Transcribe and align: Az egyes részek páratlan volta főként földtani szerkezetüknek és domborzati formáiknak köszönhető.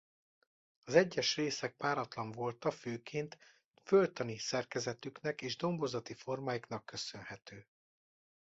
Az 0.85 0.93
egyes 0.95 1.35
részek 1.35 1.73
páratlan 1.77 2.31
volta 2.31 2.71
főként 2.71 3.37
földtani 3.83 4.37
szerkezetüknek 4.37 5.41
és 5.41 5.55
domborzati 5.57 6.13
formáiknak 6.13 6.85
köszönhető. 6.85 7.67